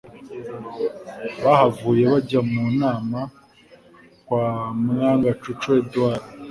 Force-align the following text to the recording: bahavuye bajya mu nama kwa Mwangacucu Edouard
bahavuye 1.43 2.03
bajya 2.11 2.39
mu 2.51 2.63
nama 2.81 3.19
kwa 4.25 4.45
Mwangacucu 4.83 5.67
Edouard 5.81 6.23